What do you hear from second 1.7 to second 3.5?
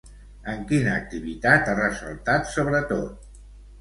ha ressaltat sobretot?